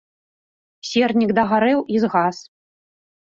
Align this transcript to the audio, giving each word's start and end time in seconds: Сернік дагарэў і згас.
Сернік 0.91 1.31
дагарэў 1.39 1.79
і 1.97 2.01
згас. 2.05 2.37